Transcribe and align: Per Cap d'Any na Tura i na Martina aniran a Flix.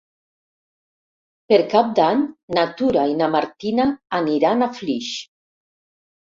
Per 1.51 1.59
Cap 1.73 1.91
d'Any 1.99 2.23
na 2.59 2.63
Tura 2.79 3.03
i 3.11 3.19
na 3.19 3.27
Martina 3.37 3.87
aniran 4.21 4.67
a 4.69 4.71
Flix. 4.81 5.13